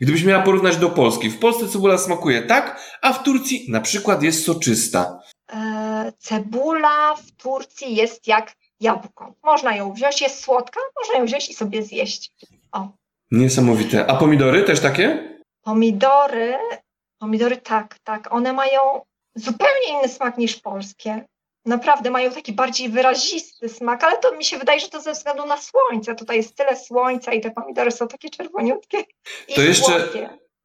[0.00, 4.22] Gdybyś miała porównać do Polski, w Polsce cebula smakuje tak, a w Turcji na przykład
[4.22, 5.20] jest soczysta.
[5.52, 9.34] E, cebula w Turcji jest jak jabłko.
[9.44, 12.32] Można ją wziąć, jest słodka, można ją wziąć i sobie zjeść.
[12.72, 12.88] O.
[13.30, 14.06] Niesamowite.
[14.06, 15.38] A pomidory też takie?
[15.62, 16.54] Pomidory,
[17.18, 18.34] pomidory tak, tak.
[18.34, 18.80] One mają
[19.34, 21.24] zupełnie inny smak niż polskie
[21.66, 25.46] naprawdę mają taki bardziej wyrazisty smak, ale to mi się wydaje, że to ze względu
[25.46, 26.14] na słońce.
[26.14, 29.04] Tutaj jest tyle słońca i te pomidory są takie czerwoniutkie.
[29.54, 30.08] to, jeszcze,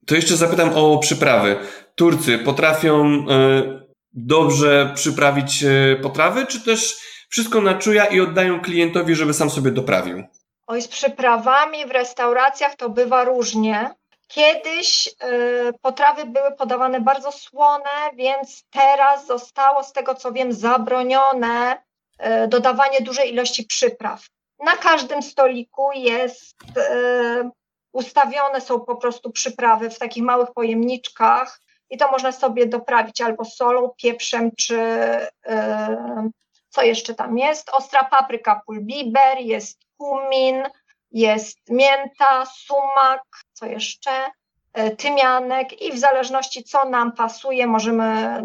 [0.08, 1.58] to jeszcze zapytam o przyprawy.
[1.96, 6.96] Turcy potrafią y, dobrze przyprawić y, potrawy, czy też
[7.30, 10.24] wszystko na czuja i oddają klientowi, żeby sam sobie doprawił?
[10.68, 13.90] Oj, z przyprawami w restauracjach to bywa różnie.
[14.32, 21.78] Kiedyś y, potrawy były podawane bardzo słone, więc teraz zostało, z tego co wiem, zabronione
[22.44, 24.26] y, dodawanie dużej ilości przypraw.
[24.60, 27.50] Na każdym stoliku jest y,
[27.94, 33.46] ustawione są po prostu przyprawy w takich małych pojemniczkach i to można sobie doprawić albo
[33.46, 34.78] solą, pieprzem, czy
[36.70, 37.70] co jeszcze tam jest.
[37.70, 40.64] Ostra papryka, pulbiber, jest kumin,
[41.12, 44.12] jest mięta, sumak, co jeszcze,
[44.74, 48.42] e, tymianek i w zależności co nam pasuje możemy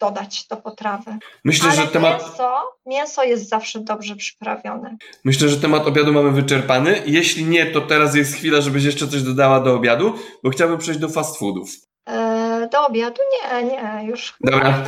[0.00, 1.18] dodać do potrawy.
[1.44, 2.22] Myślę, Ale że temat.
[2.22, 4.96] Mięso, mięso jest zawsze dobrze przyprawione.
[5.24, 7.02] Myślę, że temat obiadu mamy wyczerpany.
[7.06, 11.00] Jeśli nie, to teraz jest chwila, żebyś jeszcze coś dodała do obiadu, bo chciałbym przejść
[11.00, 11.70] do fast foodów.
[12.08, 13.20] E, do obiadu?
[13.32, 14.34] Nie, nie, już.
[14.40, 14.84] Dobra.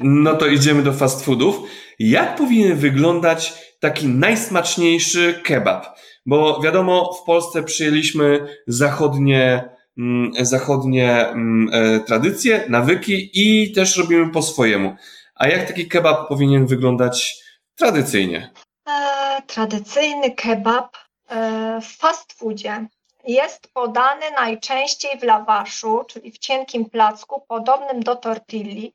[0.00, 1.56] No to idziemy do fast foodów.
[1.98, 5.98] Jak powinien wyglądać taki najsmaczniejszy kebab?
[6.26, 14.32] Bo wiadomo, w Polsce przyjęliśmy zachodnie, mm, zachodnie mm, e, tradycje, nawyki i też robimy
[14.32, 14.96] po swojemu.
[15.34, 17.34] A jak taki kebab powinien wyglądać
[17.74, 18.50] tradycyjnie?
[18.88, 20.96] E, tradycyjny kebab
[21.28, 22.86] e, w fast foodzie
[23.26, 28.92] jest podany najczęściej w lawaszu, czyli w cienkim placku podobnym do tortilli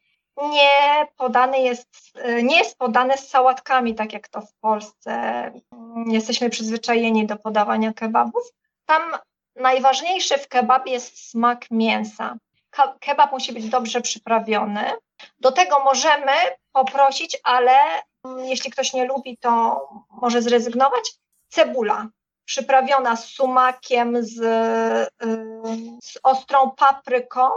[0.49, 1.89] nie podany jest,
[2.43, 5.11] nie jest podane z sałatkami, tak jak to w Polsce.
[6.07, 8.43] Jesteśmy przyzwyczajeni do podawania kebabów.
[8.85, 9.01] Tam
[9.55, 12.35] najważniejszy w kebabie jest smak mięsa.
[12.99, 14.91] Kebab musi być dobrze przyprawiony.
[15.39, 16.31] Do tego możemy
[16.71, 17.73] poprosić, ale
[18.37, 21.11] jeśli ktoś nie lubi, to może zrezygnować.
[21.49, 22.07] Cebula
[22.45, 24.35] przyprawiona z sumakiem, z,
[26.03, 27.49] z ostrą papryką,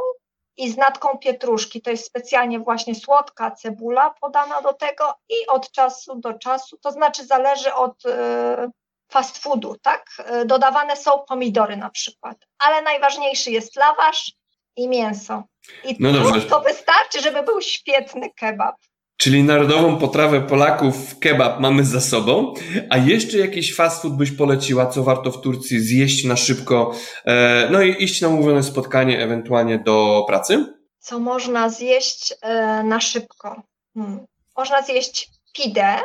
[0.57, 1.83] i z natką pietruszki.
[1.83, 6.91] To jest specjalnie właśnie słodka cebula podana do tego i od czasu do czasu, to
[6.91, 8.71] znaczy zależy od e,
[9.13, 10.07] fast foodu, tak?
[10.19, 14.33] E, dodawane są pomidory na przykład, ale najważniejszy jest lawasz
[14.77, 15.43] i mięso.
[15.85, 18.77] I no to, to wystarczy, żeby był świetny kebab.
[19.25, 22.55] Czyli narodową potrawę Polaków kebab mamy za sobą,
[22.91, 27.69] a jeszcze jakiś fast food byś poleciła, co warto w Turcji zjeść na szybko, e,
[27.71, 30.75] no i iść na umówione spotkanie, ewentualnie do pracy?
[30.99, 33.63] Co można zjeść e, na szybko?
[33.95, 34.27] Hmm.
[34.57, 35.97] Można zjeść pide,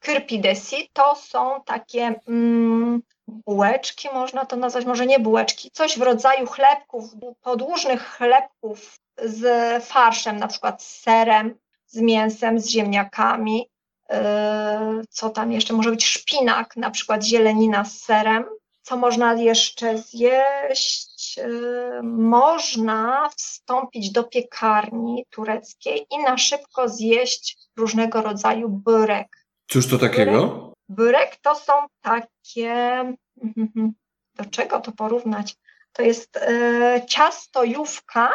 [0.00, 6.46] kyrpidesi, to są takie mm, bułeczki, można to nazwać, może nie bułeczki, coś w rodzaju
[6.46, 7.04] chlebków,
[7.42, 9.44] podłużnych chlebków z
[9.84, 11.54] farszem, na przykład z serem,
[11.94, 13.70] z mięsem, z ziemniakami.
[14.10, 14.16] Yy,
[15.10, 15.74] co tam jeszcze?
[15.74, 18.44] Może być szpinak, na przykład zielenina z serem.
[18.82, 21.36] Co można jeszcze zjeść?
[21.36, 29.28] Yy, można wstąpić do piekarni tureckiej i na szybko zjeść różnego rodzaju byrek.
[29.68, 30.72] Cóż to takiego?
[30.88, 33.04] Byrek to są takie.
[34.38, 35.56] Do czego to porównać?
[35.92, 38.30] To jest e, ciasto jówka,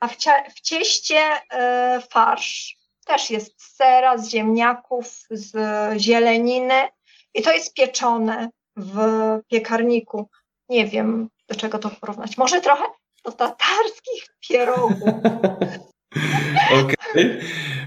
[0.00, 1.20] a w, cia w cieście
[1.52, 2.79] e, farsz
[3.10, 5.56] też jest sera, z ziemniaków, z
[6.00, 6.88] zieleniny
[7.34, 8.98] i to jest pieczone w
[9.48, 10.28] piekarniku.
[10.68, 12.38] Nie wiem, do czego to porównać.
[12.38, 12.84] Może trochę
[13.24, 14.92] do tatarskich pierogów.
[16.72, 17.40] Okay.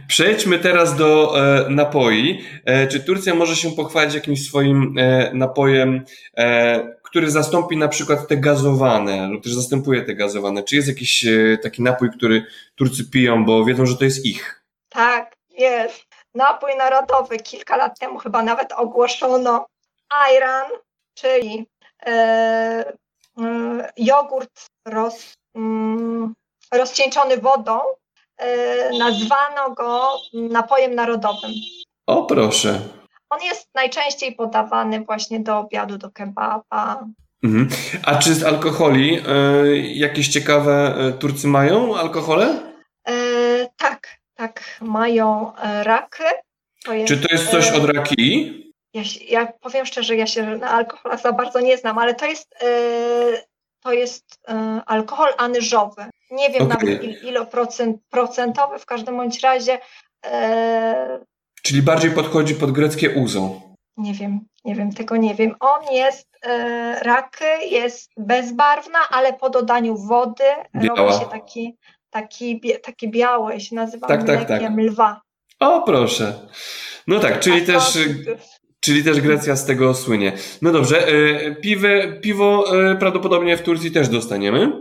[0.07, 2.43] Przejdźmy teraz do e, napoi.
[2.65, 6.05] E, czy Turcja może się pochwalić jakimś swoim e, napojem,
[6.37, 10.63] e, który zastąpi na przykład te gazowane lub też zastępuje te gazowane?
[10.63, 14.62] Czy jest jakiś e, taki napój, który Turcy piją, bo wiedzą, że to jest ich?
[14.93, 16.03] Tak, jest.
[16.35, 17.37] Napój narodowy.
[17.37, 19.65] Kilka lat temu chyba nawet ogłoszono
[20.09, 20.65] ayran,
[21.13, 21.67] czyli
[22.05, 26.33] e, e, jogurt roz, mm,
[26.73, 27.79] rozcieńczony wodą.
[28.37, 31.51] E, nazwano go napojem narodowym.
[32.07, 32.79] O proszę.
[33.29, 37.05] On jest najczęściej podawany właśnie do obiadu, do kebaba.
[37.43, 37.69] Mhm.
[38.03, 42.72] A czy z alkoholi e, jakieś ciekawe e, Turcy mają alkohole?
[44.83, 46.23] Mają e, raki.
[46.85, 48.53] To jest, Czy to jest coś e, od raki?
[48.93, 52.55] Ja, ja, powiem szczerze, ja się na alkoholach za bardzo nie znam, ale to jest,
[52.61, 52.67] e,
[53.83, 54.39] to jest
[54.85, 56.05] alkohol anyżowy.
[56.31, 56.77] Nie wiem okay.
[56.77, 59.79] nawet ile procent, procentowy, w każdym bądź razie.
[61.63, 63.61] Czyli bardziej podchodzi pod greckie uzo.
[63.97, 65.55] Nie wiem, nie wiem, tego nie wiem.
[65.59, 66.27] On jest,
[67.01, 70.43] raky jest bezbarwna, ale po dodaniu wody
[70.75, 70.95] Biała.
[70.95, 71.77] robi się taki
[72.13, 74.61] taki, taki biały, się nazywa tak, tak, tak.
[74.77, 75.21] lwa.
[75.59, 76.33] O, proszę.
[77.07, 77.97] No tak, czyli A też...
[78.79, 80.33] Czyli też Grecja z tego słynie.
[80.61, 84.71] No dobrze, e, piwe, piwo e, prawdopodobnie w Turcji też dostaniemy?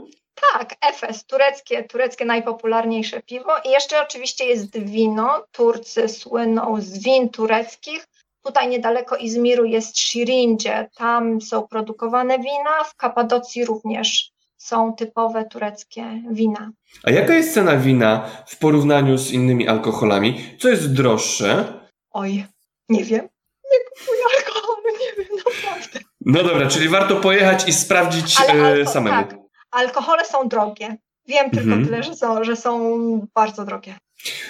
[0.53, 3.51] Tak, Efes, tureckie, tureckie najpopularniejsze piwo.
[3.65, 5.45] I jeszcze oczywiście jest wino.
[5.53, 8.07] Turcy słyną z win tureckich.
[8.45, 14.32] Tutaj niedaleko Izmiru jest Shirindzie, tam są produkowane wina, w Kapadocji również
[14.63, 16.71] są typowe tureckie wina.
[17.05, 20.45] A jaka jest cena wina w porównaniu z innymi alkoholami?
[20.59, 21.81] Co jest droższe?
[22.11, 22.45] Oj,
[22.89, 23.29] nie wiem.
[23.73, 26.01] Nie kupuję alkoholu, nie wiem naprawdę.
[26.21, 29.17] No dobra, czyli warto pojechać i sprawdzić e, alko- samemu.
[29.17, 29.37] Tak,
[29.71, 30.97] alkohole są drogie.
[31.27, 31.85] Wiem tylko mhm.
[31.85, 33.95] tyle, że są, że są bardzo drogie.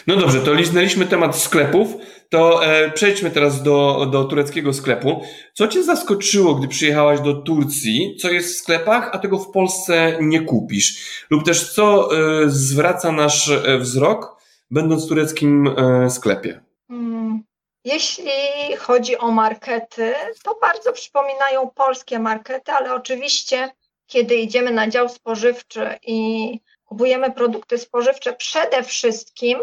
[0.06, 1.88] No dobrze, to liznęliśmy temat sklepów,
[2.32, 5.22] to e, przejdźmy teraz do, do tureckiego sklepu.
[5.52, 8.16] Co Cię zaskoczyło, gdy przyjechałaś do Turcji?
[8.20, 11.24] Co jest w sklepach, a tego w Polsce nie kupisz?
[11.30, 16.60] Lub też co e, zwraca nasz e, wzrok, będąc w tureckim e, sklepie?
[16.88, 17.42] Hmm.
[17.84, 18.32] Jeśli
[18.78, 20.14] chodzi o markety,
[20.44, 23.70] to bardzo przypominają polskie markety, ale oczywiście,
[24.06, 29.58] kiedy idziemy na dział spożywczy i kupujemy produkty spożywcze, przede wszystkim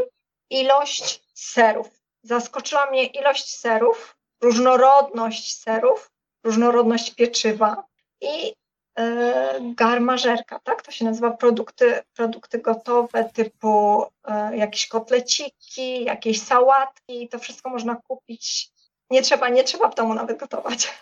[0.49, 1.98] ilość serów.
[2.23, 6.12] Zaskoczyła mnie ilość serów, różnorodność serów,
[6.43, 7.84] różnorodność pieczywa
[8.21, 8.53] i
[8.99, 10.82] e, garmażerka, tak?
[10.82, 17.29] To się nazywa produkty, produkty gotowe typu e, jakieś kotleciki, jakieś sałatki.
[17.29, 18.69] To wszystko można kupić.
[19.10, 20.93] Nie trzeba, nie trzeba w domu nawet gotować.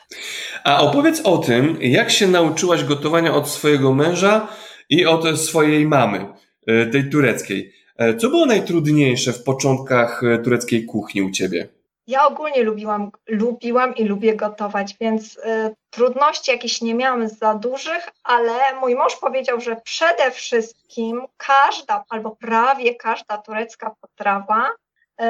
[0.63, 4.47] A opowiedz o tym, jak się nauczyłaś gotowania od swojego męża,
[4.89, 6.25] i od swojej mamy,
[6.67, 7.73] e, tej tureckiej.
[7.97, 11.67] E, co było najtrudniejsze w początkach e, tureckiej kuchni u ciebie?
[12.07, 18.09] Ja ogólnie lubiłam, lubiłam i lubię gotować, więc y, trudności jakieś nie miałam za dużych,
[18.23, 25.23] ale mój mąż powiedział, że przede wszystkim każda albo prawie każda turecka potrawa y,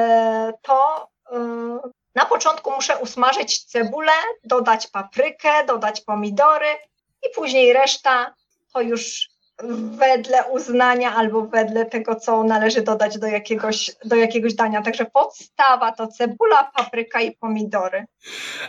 [0.62, 1.36] to y,
[2.14, 4.12] na początku muszę usmażyć cebulę,
[4.44, 6.68] dodać paprykę, dodać pomidory
[7.26, 8.34] i później reszta
[8.72, 9.28] to już
[9.98, 14.82] wedle uznania albo wedle tego, co należy dodać do jakiegoś, do jakiegoś dania.
[14.82, 18.06] Także podstawa to cebula, papryka i pomidory.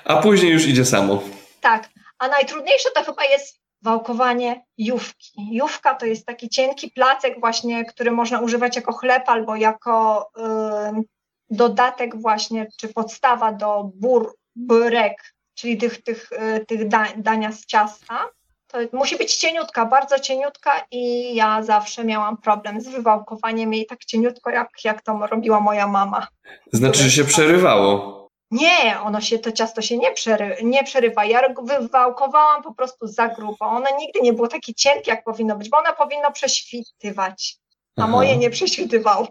[0.06, 1.22] A później już idzie samo.
[1.62, 5.48] Tak, a najtrudniejsze to chyba jest wałkowanie jówki.
[5.52, 10.30] Jówka to jest taki cienki placek właśnie, który można używać jako chleb albo jako
[11.50, 18.30] dodatek właśnie, czy podstawa do bur, burek, czyli tych, tych, y, tych dania z ciasta.
[18.72, 24.06] To musi być cieniutka, bardzo cieniutka i ja zawsze miałam problem z wywałkowaniem jej tak
[24.06, 26.28] cieniutko, jak, jak to robiła moja mama.
[26.74, 28.20] Znaczy, że się przerywało.
[28.52, 31.26] Nie, ono się, to ciasto się nie, przery, nie przerywa.
[31.26, 33.66] Ja wywałkowałam po prostu za grubo.
[33.66, 37.58] Ono nigdy nie było takie cienkie, jak powinno być, bo ono powinno prześwitywać,
[37.98, 38.12] a Aha.
[38.12, 39.28] moje nie prześwitywało.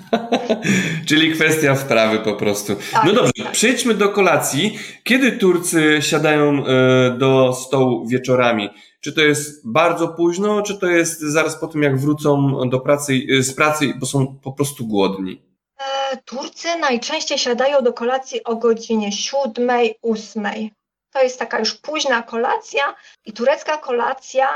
[1.08, 2.76] Czyli kwestia wprawy po prostu.
[2.92, 3.52] Tak, no dobrze, tak.
[3.52, 4.78] przejdźmy do kolacji.
[5.04, 8.70] Kiedy Turcy siadają e, do stołu wieczorami?
[9.00, 13.12] Czy to jest bardzo późno, czy to jest zaraz po tym, jak wrócą do pracy,
[13.38, 15.42] e, z pracy, bo są po prostu głodni?
[15.78, 20.72] E, Turcy najczęściej siadają do kolacji o godzinie siódmej, ósmej.
[21.12, 24.48] To jest taka już późna kolacja i turecka kolacja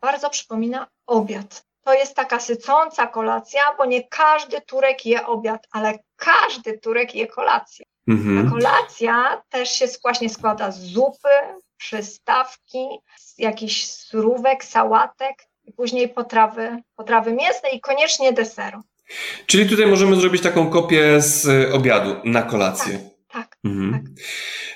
[0.00, 1.65] bardzo przypomina obiad.
[1.86, 7.26] To jest taka sycąca kolacja, bo nie każdy Turek je obiad, ale każdy Turek je
[7.26, 7.86] kolację.
[8.08, 8.46] Mhm.
[8.46, 11.28] A kolacja też się właśnie składa z zupy,
[11.76, 18.80] przystawki, z jakichś surówek, sałatek i później potrawy, potrawy mięsne i koniecznie deseru.
[19.46, 22.98] Czyli tutaj możemy zrobić taką kopię z obiadu na kolację.
[22.98, 23.15] Tak.
[23.66, 23.92] Mhm.
[23.92, 24.12] tak.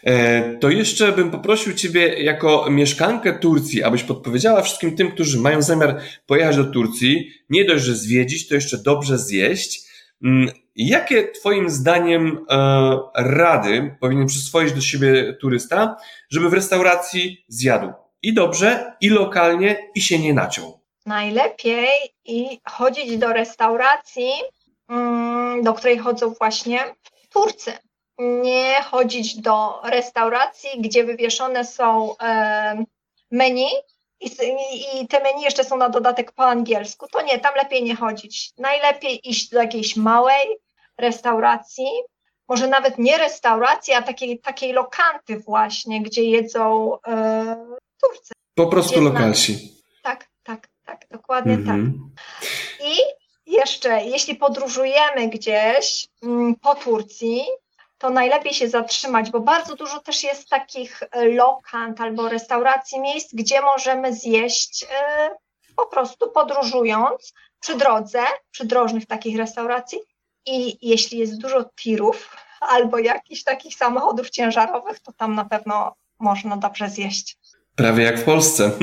[0.04, 5.62] E, to jeszcze bym poprosił Ciebie jako mieszkankę Turcji, abyś podpowiedziała wszystkim tym, którzy mają
[5.62, 9.90] zamiar pojechać do Turcji, nie dość, że zwiedzić, to jeszcze dobrze zjeść.
[10.24, 15.96] Mm, jakie Twoim zdaniem e, rady powinien przyswoić do siebie turysta,
[16.30, 20.80] żeby w restauracji zjadł i dobrze, i lokalnie, i się nie naciął?
[21.06, 21.88] Najlepiej
[22.24, 24.30] i chodzić do restauracji,
[24.88, 26.78] mm, do której chodzą właśnie
[27.32, 27.72] Turcy
[28.20, 32.14] nie chodzić do restauracji, gdzie wywieszone są
[33.30, 33.68] menu
[34.20, 34.30] i,
[35.00, 37.06] i, te menu jeszcze są na dodatek po angielsku.
[37.12, 38.52] To nie, tam lepiej nie chodzić.
[38.58, 40.58] Najlepiej iść do jakiejś małej
[40.98, 41.88] restauracji,
[42.48, 48.32] może nawet nie restauracji, a takiej, takiej lokanty właśnie, gdzie jedzą e, Turcy.
[48.54, 49.82] Po prostu lokalsi.
[50.02, 51.66] Tak, tak, tak, dokładnie tak.
[51.66, 52.14] Mhm.
[52.84, 52.96] I
[53.46, 57.44] jeszcze, jeśli podróżujemy gdzieś mm, po Turcji,
[58.00, 63.34] to najlepiej się zatrzymać, bo bardzo dużo też jest takich e, lokant albo restauracji, miejsc,
[63.34, 65.30] gdzie możemy zjeść e,
[65.76, 69.98] po prostu podróżując przy drodze, przy drożnych takich restauracji.
[70.46, 76.56] I jeśli jest dużo tirów albo jakichś takich samochodów ciężarowych, to tam na pewno można
[76.56, 77.38] dobrze zjeść.
[77.74, 78.70] Prawie jak w Polsce.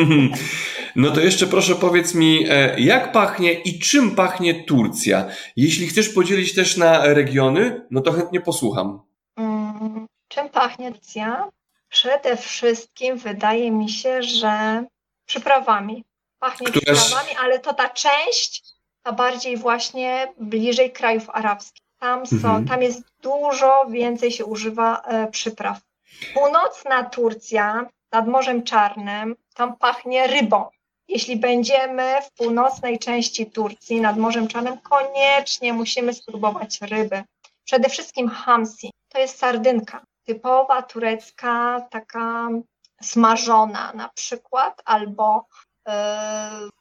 [0.98, 5.26] No to jeszcze proszę powiedz mi, e, jak pachnie i czym pachnie Turcja?
[5.56, 9.02] Jeśli chcesz podzielić też na regiony, no to chętnie posłucham.
[9.36, 11.50] Mm, czym pachnie Turcja?
[11.90, 14.84] Przede wszystkim wydaje mi się, że
[15.26, 16.04] przyprawami.
[16.40, 18.64] Pachnie przyprawami, ale to ta część,
[19.04, 21.84] ta bardziej właśnie bliżej krajów arabskich.
[22.00, 22.68] Tam, są, mhm.
[22.68, 25.80] tam jest dużo więcej się używa e, przypraw.
[26.34, 30.66] Północna Turcja nad Morzem Czarnym, tam pachnie rybą.
[31.08, 37.24] Jeśli będziemy w północnej części Turcji nad Morzem Czarnym, koniecznie musimy spróbować ryby.
[37.64, 38.92] Przede wszystkim hamsi.
[39.10, 40.04] To jest sardynka.
[40.26, 42.50] Typowa turecka, taka
[43.02, 45.46] smażona na przykład, albo
[45.88, 45.94] yy,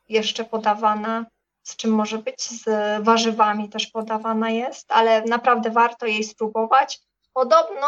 [0.08, 1.24] jeszcze podawana
[1.66, 2.64] z czym może być, z
[3.04, 7.00] warzywami też podawana jest, ale naprawdę warto jej spróbować.
[7.32, 7.86] Podobno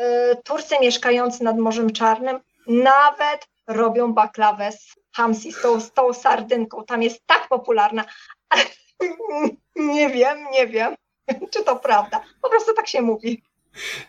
[0.00, 6.12] y, Turcy mieszkający nad Morzem Czarnym nawet robią baklawę z hamsi, z tą, z tą
[6.12, 6.84] sardynką.
[6.84, 8.04] Tam jest tak popularna,
[9.76, 10.94] nie wiem, nie wiem,
[11.52, 12.20] czy to prawda.
[12.42, 13.42] Po prostu tak się mówi.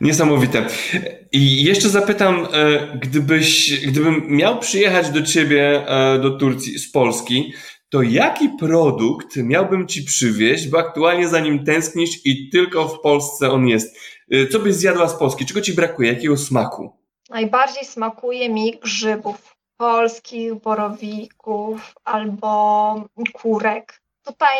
[0.02, 0.68] Niesamowite.
[1.32, 7.54] I jeszcze zapytam, e, gdybyś, gdybym miał przyjechać do ciebie e, do Turcji z Polski,
[7.90, 13.52] to jaki produkt miałbym ci przywieźć, bo aktualnie za nim tęsknisz i tylko w Polsce
[13.52, 13.98] on jest?
[14.32, 15.46] E, co byś zjadła z Polski?
[15.46, 16.14] Czego ci brakuje?
[16.14, 17.03] Jakiego smaku?
[17.34, 22.96] Najbardziej smakuje mi grzybów polskich, borowików albo
[23.34, 24.02] kurek.
[24.26, 24.58] Tutaj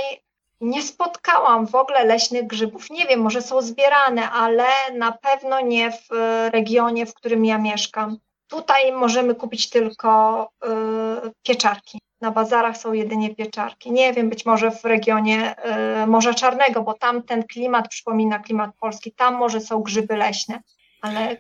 [0.62, 2.90] nie spotkałam w ogóle leśnych grzybów.
[2.90, 6.08] Nie wiem, może są zbierane, ale na pewno nie w
[6.54, 8.18] regionie, w którym ja mieszkam.
[8.48, 12.00] Tutaj możemy kupić tylko y, pieczarki.
[12.22, 13.92] Na bazarach są jedynie pieczarki.
[13.92, 15.56] Nie wiem, być może w regionie
[16.04, 19.12] y, Morza Czarnego, bo tam ten klimat przypomina klimat polski.
[19.12, 20.62] Tam może są grzyby leśne,
[21.02, 21.38] ale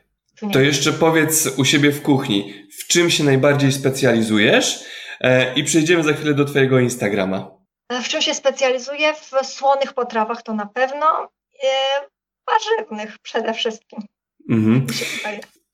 [0.54, 4.86] to jeszcze powiedz u siebie w kuchni, w czym się najbardziej specjalizujesz
[5.24, 7.52] E, I przejdziemy za chwilę do Twojego Instagrama.
[7.90, 9.14] E, w czym się specjalizuję?
[9.14, 11.30] W słonych potrawach to na pewno.
[11.64, 11.68] E,
[12.48, 14.00] warzywnych przede wszystkim.
[14.50, 14.88] Mhm.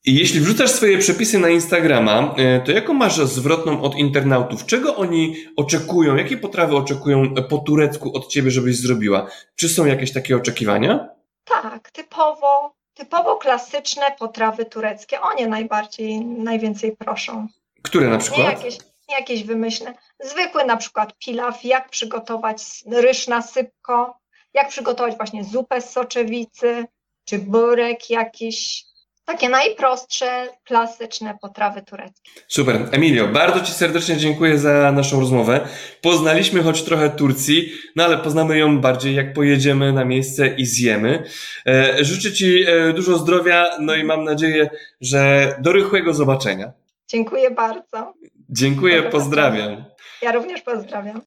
[0.05, 2.35] I jeśli wrzucasz swoje przepisy na Instagrama,
[2.65, 4.65] to jaką masz zwrotną od internautów?
[4.65, 6.15] Czego oni oczekują?
[6.15, 9.27] Jakie potrawy oczekują po turecku od ciebie, żebyś zrobiła?
[9.55, 11.09] Czy są jakieś takie oczekiwania?
[11.45, 15.21] Tak, typowo, typowo klasyczne potrawy tureckie.
[15.21, 17.47] One najbardziej, najwięcej proszą.
[17.81, 18.39] Które na przykład?
[18.39, 18.77] Nie jakieś,
[19.09, 19.93] nie jakieś wymyślne.
[20.19, 24.19] Zwykły na przykład pilaw, jak przygotować ryż na sypko,
[24.53, 26.85] jak przygotować właśnie zupę z soczewicy,
[27.25, 28.85] czy burek jakiś,
[29.29, 32.31] takie najprostsze, klasyczne potrawy tureckie.
[32.47, 32.87] Super.
[32.91, 35.67] Emilio, bardzo Ci serdecznie dziękuję za naszą rozmowę.
[36.01, 41.23] Poznaliśmy choć trochę Turcji, no ale poznamy ją bardziej jak pojedziemy na miejsce i zjemy.
[41.67, 44.69] E, życzę Ci e, dużo zdrowia, no i mam nadzieję,
[45.01, 46.71] że do rychłego zobaczenia.
[47.07, 48.13] Dziękuję bardzo.
[48.49, 49.85] Dziękuję, pozdrawiam.
[50.21, 51.21] Ja również pozdrawiam.